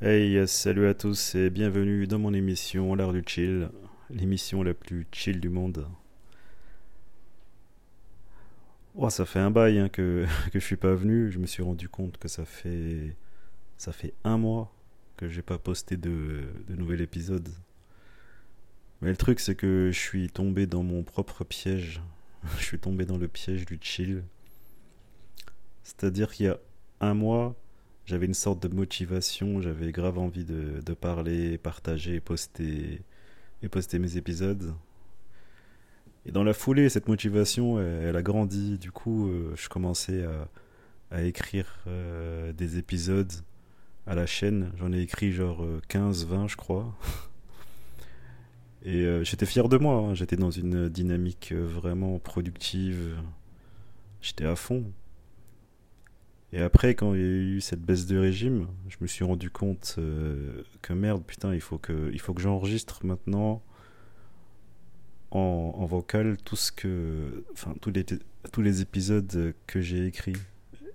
[0.00, 3.68] Hey, salut à tous et bienvenue dans mon émission L'Art du Chill,
[4.10, 5.88] l'émission la plus chill du monde.
[8.94, 11.32] Oh, ça fait un bail hein, que, que je suis pas venu.
[11.32, 13.16] Je me suis rendu compte que ça fait
[13.76, 14.72] ça fait un mois
[15.16, 17.48] que j'ai pas posté de, de nouvel épisode.
[19.00, 22.00] Mais le truc c'est que je suis tombé dans mon propre piège.
[22.56, 24.22] je suis tombé dans le piège du chill.
[25.82, 26.60] C'est-à-dire qu'il y a
[27.00, 27.56] un mois,
[28.08, 33.02] j'avais une sorte de motivation, j'avais grave envie de, parler, partager, poster
[33.62, 34.74] et poster mes épisodes.
[36.24, 38.78] Et dans la foulée, cette motivation, elle, a grandi.
[38.78, 40.24] Du coup, euh, je commençais
[41.10, 43.32] à, écrire euh, des épisodes
[44.06, 44.72] à la chaîne.
[44.78, 46.94] J'en ai écrit genre 15, euh, 20, je crois.
[48.86, 49.96] Et j'étais fier de moi.
[49.96, 50.14] hein.
[50.14, 53.18] J'étais dans une dynamique vraiment productive.
[54.22, 54.84] J'étais à fond.
[56.52, 59.50] Et après, quand il y a eu cette baisse de régime, je me suis rendu
[59.50, 63.62] compte euh, que merde, putain, il faut que, il faut que j'enregistre maintenant
[65.30, 68.06] en, en vocal tout ce que, enfin, tous les,
[68.50, 70.36] tous les épisodes que j'ai écrits.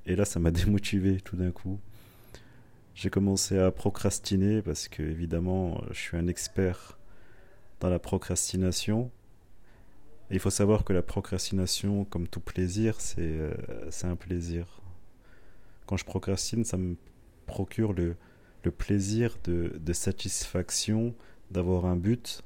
[0.05, 1.79] Et là, ça m'a démotivé tout d'un coup.
[2.95, 6.97] J'ai commencé à procrastiner parce que, évidemment, je suis un expert
[7.79, 9.11] dans la procrastination.
[10.29, 13.53] Et il faut savoir que la procrastination, comme tout plaisir, c'est euh,
[14.03, 14.82] un plaisir.
[15.85, 16.95] Quand je procrastine, ça me
[17.45, 18.15] procure le,
[18.77, 21.13] plaisir de, satisfaction
[21.51, 22.43] d'avoir un but,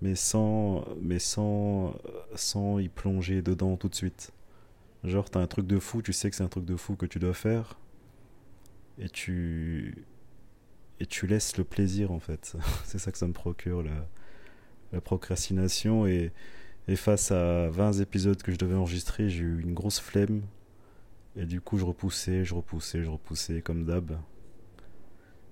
[0.00, 1.94] mais sans, mais sans,
[2.34, 4.32] sans y plonger dedans tout de suite.
[5.04, 7.06] Genre, t'as un truc de fou, tu sais que c'est un truc de fou que
[7.06, 7.78] tu dois faire,
[8.98, 10.04] et tu,
[10.98, 12.56] et tu laisses le plaisir en fait.
[12.84, 14.08] c'est ça que ça me procure, la,
[14.92, 16.06] la procrastination.
[16.06, 16.32] Et,
[16.88, 20.42] et face à 20 épisodes que je devais enregistrer, j'ai eu une grosse flemme.
[21.36, 24.18] Et du coup, je repoussais, je repoussais, je repoussais comme d'hab.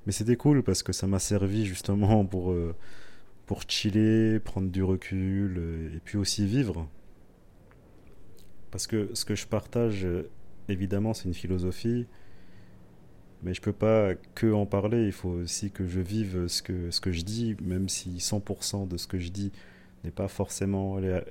[0.06, 2.74] Mais c'était cool parce que ça m'a servi justement pour, euh,
[3.46, 6.88] pour chiller, prendre du recul euh, et puis aussi vivre.
[8.70, 10.28] Parce que ce que je partage, euh,
[10.69, 12.06] évidemment, c'est une philosophie,
[13.43, 16.91] mais je peux pas que en parler, il faut aussi que je vive ce que,
[16.91, 19.53] ce que je dis, même si 100% de ce que je dis
[20.04, 21.22] n'est pas forcément la,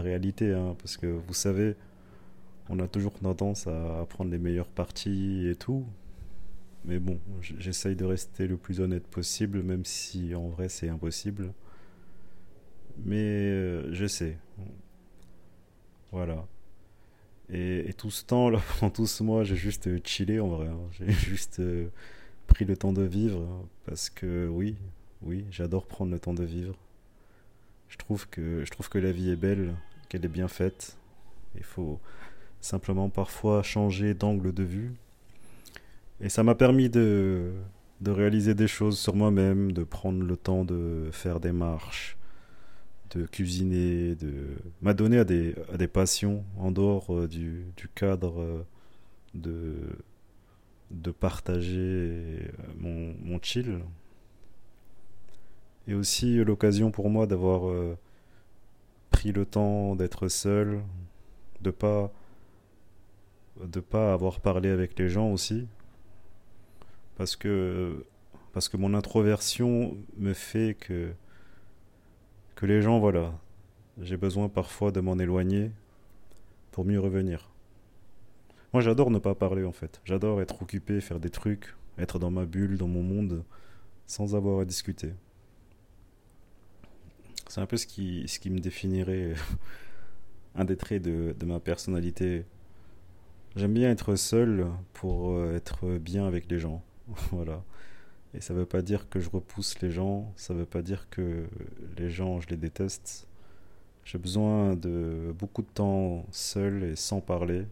[0.00, 1.76] réalité, hein, parce que vous savez,
[2.68, 5.84] on a toujours tendance à prendre les meilleures parties et tout,
[6.84, 11.52] mais bon, j'essaye de rester le plus honnête possible, même si en vrai c'est impossible.
[13.04, 13.16] Mais
[13.50, 14.38] euh, je sais,
[16.12, 16.46] voilà.
[17.50, 20.48] Et, et tout ce temps, là, pendant tout ce mois, j'ai juste euh, chillé en
[20.48, 20.68] vrai.
[20.68, 20.78] hein.
[20.92, 21.88] J'ai juste euh,
[22.46, 23.40] pris le temps de vivre.
[23.42, 24.76] hein, Parce que oui,
[25.22, 26.76] oui, j'adore prendre le temps de vivre.
[27.88, 29.74] Je trouve que, je trouve que la vie est belle,
[30.08, 30.96] qu'elle est bien faite.
[31.56, 32.00] Il faut
[32.64, 34.94] simplement parfois changer d'angle de vue.
[36.20, 37.52] Et ça m'a permis de,
[38.00, 42.16] de réaliser des choses sur moi-même, de prendre le temps de faire des marches,
[43.10, 48.40] de cuisiner, de m'adonner à des, à des passions en dehors euh, du, du cadre
[48.40, 48.66] euh,
[49.34, 49.74] de,
[50.90, 52.48] de partager euh,
[52.78, 53.80] mon, mon chill.
[55.86, 57.70] Et aussi l'occasion pour moi d'avoir
[59.10, 60.80] pris le temps d'être seul,
[61.60, 62.10] de pas
[63.62, 65.66] de pas avoir parlé avec les gens aussi,
[67.16, 68.04] parce que
[68.52, 71.12] parce que mon introversion me fait que
[72.54, 73.32] que les gens, voilà,
[74.00, 75.70] j'ai besoin parfois de m'en éloigner
[76.70, 77.50] pour mieux revenir.
[78.72, 80.00] Moi, j'adore ne pas parler en fait.
[80.04, 83.44] J'adore être occupé, faire des trucs, être dans ma bulle, dans mon monde,
[84.06, 85.12] sans avoir à discuter.
[87.48, 89.34] C'est un peu ce qui, ce qui me définirait
[90.56, 92.44] un des traits de, de ma personnalité.
[93.56, 96.82] J'aime bien être seul pour euh, être bien avec les gens.
[97.30, 97.62] Voilà.
[98.34, 101.44] Et ça veut pas dire que je repousse les gens, ça veut pas dire que
[101.96, 103.28] les gens, je les déteste.
[104.04, 107.64] J'ai besoin de beaucoup de temps seul et sans parler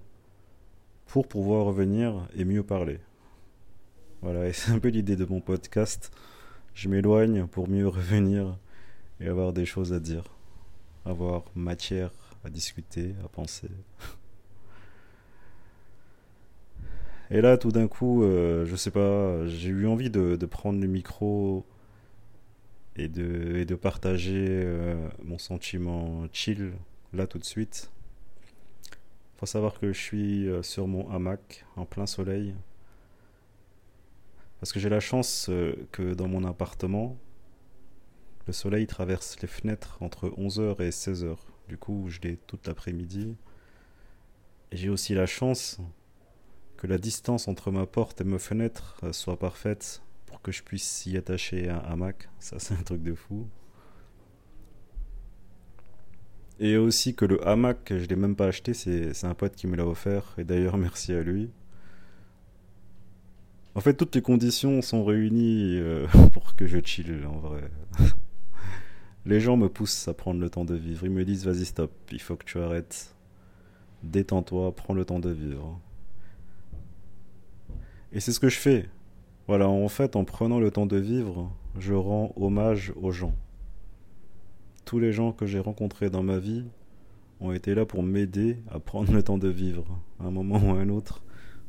[1.07, 3.01] pour pouvoir revenir et mieux parler.
[4.23, 6.13] Voilà, et c'est un peu l'idée de mon podcast.
[6.75, 8.57] Je m'éloigne pour mieux revenir
[9.21, 10.25] et avoir des choses à dire,
[11.05, 12.13] avoir matière
[12.45, 13.69] à discuter, à penser.
[17.31, 20.87] Et là, tout d'un coup, euh, je sais pas, j'ai eu envie de, prendre le
[20.87, 21.65] micro
[22.97, 26.73] et de, partager euh, mon sentiment chill
[27.13, 27.91] là tout de suite.
[29.39, 32.55] Faut savoir que je suis euh, sur mon hamac en plein soleil
[34.61, 35.51] parce que j'ai la chance
[35.91, 37.17] que dans mon appartement,
[38.47, 41.47] le soleil traverse les fenêtres entre 11 heures et 16 heures.
[41.69, 43.37] Du coup, je l'ai toute l'après-midi.
[44.71, 45.81] J'ai aussi la chance
[46.83, 51.07] que la distance entre ma porte et ma fenêtre soit parfaite pour que je puisse
[51.07, 52.29] y attacher un hamac.
[52.41, 53.47] Ça, c'est un truc de fou.
[56.59, 59.77] Et aussi que le hamac, je l'ai même pas acheté, c'est un pote qui me
[59.77, 60.35] l'a offert.
[60.39, 61.51] Et d'ailleurs, merci à lui.
[63.77, 67.63] En fait, toutes les conditions sont réunies euh, pour que je chill, en vrai.
[69.25, 71.07] les gens me poussent à prendre le temps de vivre.
[71.07, 73.15] Ils me disent, vas-y, stop, il faut que tu arrêtes.
[74.03, 75.81] Détends-toi, prends le temps de vivre.
[78.13, 78.89] Et c'est ce que je fais.
[79.47, 83.35] Voilà, en fait, en prenant le temps de vivre, je rends hommage aux gens.
[84.85, 86.65] Tous les gens que j'ai rencontrés dans ma vie
[87.41, 89.85] ont été là pour m'aider à prendre le temps de vivre,
[90.21, 91.23] à un moment ou à un autre,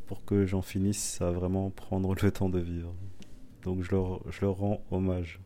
[0.05, 2.93] pour que j'en finisse à vraiment prendre le temps de vivre.
[3.63, 5.39] Donc je leur, je leur rends hommage.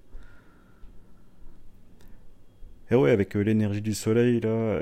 [2.90, 4.82] Et ouais, avec euh, l'énergie du soleil là,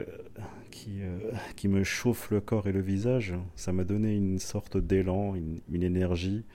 [0.85, 1.17] qui, euh,
[1.55, 5.83] qui me chauffe le corps et le visage, ça m'a donné une sorte d'élan, une,
[5.83, 6.45] énergie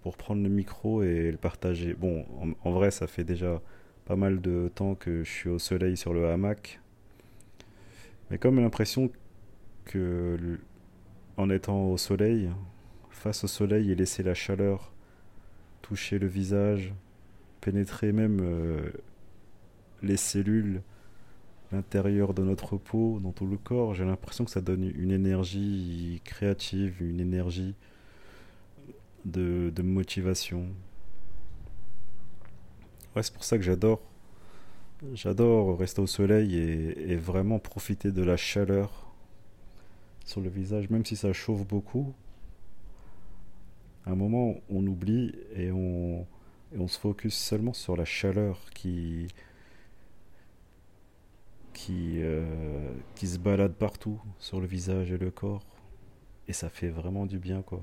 [0.00, 1.92] pour prendre le micro et le partager.
[1.92, 2.24] Bon,
[2.64, 3.60] en, vrai, ça fait déjà
[4.06, 6.80] pas mal de temps que je suis au soleil sur le hamac.
[8.30, 9.10] Mais comme l'impression
[9.84, 10.58] que
[11.36, 12.48] en étant au soleil,
[13.10, 14.90] face au soleil et laisser la chaleur
[15.82, 16.94] toucher le visage,
[17.60, 18.90] pénétrer même euh,
[20.02, 20.80] les cellules,
[21.72, 26.20] l'intérieur de notre peau, dans tout le corps, j'ai l'impression que ça donne une énergie
[26.24, 27.74] créative, une énergie
[29.24, 30.66] de, motivation.
[33.16, 34.00] Ouais, c'est pour ça que j'adore.
[35.14, 39.10] J'adore rester au soleil et, vraiment profiter de la chaleur
[40.24, 42.14] sur le visage, même si ça chauffe beaucoup.
[44.06, 46.26] À un moment, on oublie et on,
[46.74, 49.28] et on se focus seulement sur la chaleur qui,
[51.82, 55.66] qui, euh, qui se balade partout sur le visage et le corps.
[56.46, 57.82] Et ça fait vraiment du bien, quoi.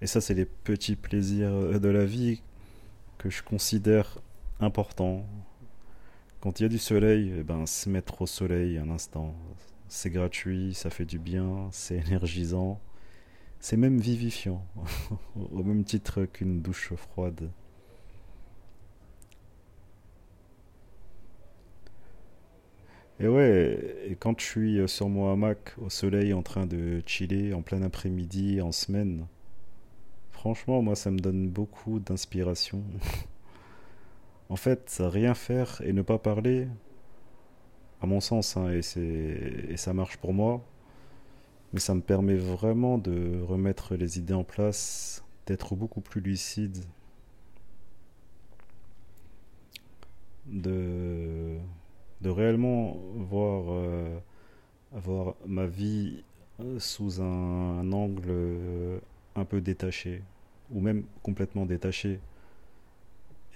[0.00, 2.40] Et ça, c'est les petits plaisirs de la vie
[3.18, 4.20] que je considère
[4.60, 5.26] importants.
[6.40, 9.34] Quand il y a du soleil, eh ben, se mettre au soleil un instant,
[9.88, 12.80] c'est gratuit, ça fait du bien, c'est énergisant,
[13.58, 14.64] c'est même vivifiant,
[15.36, 17.50] au même titre qu'une douche froide.
[23.22, 23.78] Et ouais,
[24.08, 27.62] et quand je suis euh, sur mon hamac au soleil en train de chiller en
[27.62, 29.28] plein après-midi, en semaine,
[30.32, 32.82] franchement, moi, ça me donne beaucoup d'inspiration.
[34.48, 36.66] en fait, rien faire et ne pas parler,
[38.00, 38.80] à mon sens, hein, et,
[39.70, 40.60] et ça marche pour moi,
[41.72, 46.84] mais ça me permet vraiment de remettre les idées en place, d'être beaucoup plus lucide,
[50.46, 51.56] de
[52.22, 54.18] de réellement voir, euh,
[55.46, 56.22] ma vie
[56.60, 58.98] euh, sous un, angle euh,
[59.34, 60.22] un peu détaché,
[60.70, 62.20] ou même complètement détaché,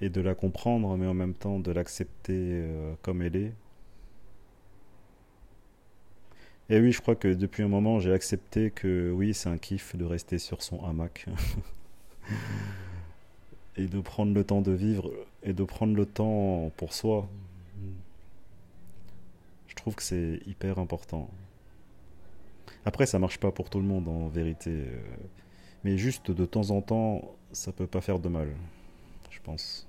[0.01, 2.65] et de la comprendre, mais en même temps de l'accepter
[3.03, 3.53] comme elle est.
[6.69, 9.97] Et oui, je crois que depuis un moment, j'ai accepté que oui, c'est un kiff
[9.97, 11.27] de rester sur son hamac.
[13.77, 17.29] et de prendre le temps de vivre et de prendre le temps pour soi
[19.77, 21.31] trouve que c'est hyper important.
[22.85, 24.71] Après, ça marche pas pour tout le monde en vérité.
[24.71, 25.01] Euh,
[25.85, 28.49] mais juste de temps en temps, ça peut pas faire de mal,
[29.31, 29.87] je pense.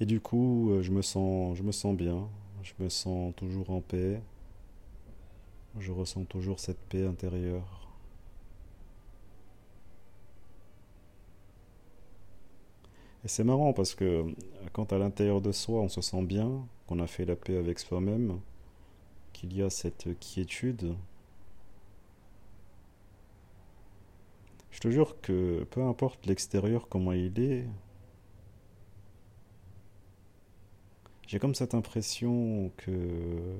[0.00, 2.28] Et du coup, euh, je me sens, je me sens bien,
[2.64, 4.20] je me sens toujours en paix,
[5.78, 7.81] je ressens toujours cette paix intérieure.
[13.24, 14.24] Et c'est marrant parce que
[14.72, 17.78] quand à l'intérieur de soi on se sent bien, qu'on a fait la paix avec
[17.78, 18.40] soi-même,
[19.32, 20.96] qu'il y a cette quiétude,
[24.70, 27.66] je te jure que peu importe l'extérieur, comment il est,
[31.28, 33.56] j'ai comme cette impression que,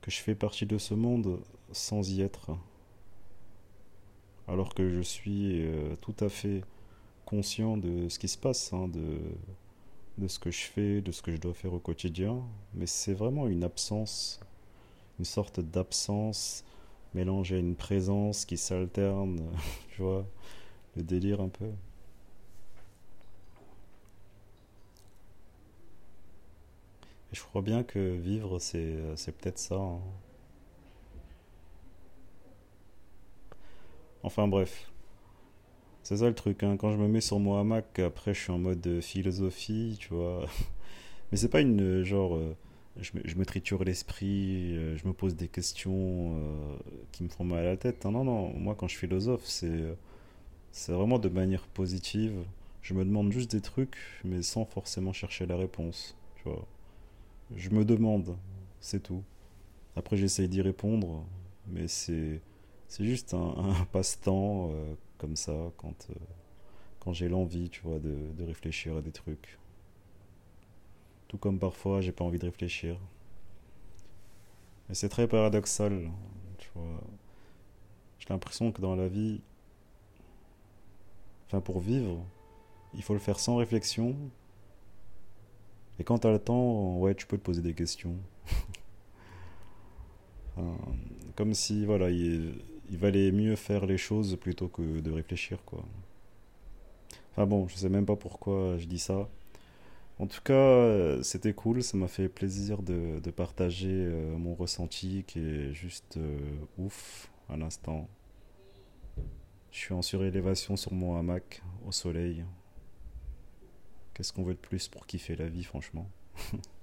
[0.00, 1.40] que je fais partie de ce monde
[1.72, 2.52] sans y être.
[4.46, 6.62] Alors que je suis euh, tout à fait
[7.28, 9.18] conscient de ce qui se passe, hein, de,
[10.16, 12.42] de ce que je fais, de ce que je dois faire au quotidien,
[12.72, 14.40] mais c'est vraiment une absence,
[15.18, 16.64] une sorte d'absence
[17.12, 19.42] mélangée à une présence qui s'alterne,
[19.90, 20.24] tu vois,
[20.96, 21.66] le délire un peu.
[27.30, 29.76] Et je crois bien que vivre, c'est, c'est peut-être ça.
[29.76, 30.00] Hein.
[34.22, 34.90] Enfin bref,
[36.08, 36.78] C'est ça le truc, hein.
[36.78, 40.46] quand je me mets sur mon hamac, après je suis en mode philosophie, tu vois.
[41.30, 42.34] Mais c'est pas une genre.
[42.34, 42.56] euh,
[42.96, 45.92] je, me, triture l'esprit, euh, je me pose des questions
[46.34, 46.76] euh,
[47.12, 48.06] qui me font mal à la tête.
[48.06, 49.94] Non, non, moi quand je philosophe, c'est euh,
[50.72, 52.38] c'est vraiment de manière positive.
[52.80, 56.66] Je me demande juste des trucs, mais sans forcément chercher la réponse, tu vois.
[57.54, 58.34] Je me demande,
[58.80, 59.22] c'est tout.
[59.94, 61.26] Après, j'essaye d'y répondre,
[61.66, 62.40] mais c'est
[62.88, 66.14] c'est juste un, passe-temps euh, comme ça quand, euh,
[67.00, 69.58] quand j'ai l'envie, tu vois, de, de réfléchir à des trucs.
[71.28, 72.98] Tout comme parfois, j'ai pas envie de réfléchir.
[74.90, 76.10] Et c'est très paradoxal,
[76.58, 77.00] tu vois.
[78.18, 79.40] J'ai l'impression que dans la vie,
[81.46, 82.24] enfin pour vivre,
[82.94, 84.16] il faut le faire sans réflexion.
[85.98, 88.16] Et quand t'as le temps, ouais, tu peux te poser des questions.
[91.36, 92.54] Comme si, voilà, il,
[92.90, 95.84] il valait mieux faire les choses plutôt que de réfléchir, quoi.
[97.32, 99.28] Enfin bon, je sais même pas pourquoi je dis ça.
[100.18, 105.24] En tout cas, euh, c'était cool, ça m'a fait plaisir de, partager euh, mon ressenti
[105.26, 106.40] qui est juste euh,
[106.76, 108.08] ouf à l'instant.
[109.70, 112.44] Je suis en surélévation sur mon hamac, au soleil.
[114.14, 116.10] Qu'est-ce qu'on veut de plus pour kiffer la vie, franchement?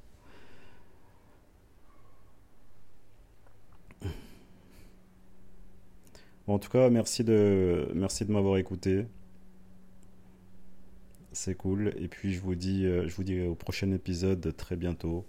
[6.47, 9.05] En tout cas, merci de, merci de m'avoir écouté.
[11.31, 11.93] C'est cool.
[11.97, 15.25] Et puis, je vous dis, euh, je vous dis au prochain épisode très bientôt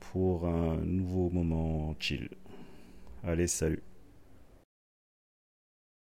[0.00, 2.28] pour un nouveau moment chill.
[3.24, 3.82] Allez, salut.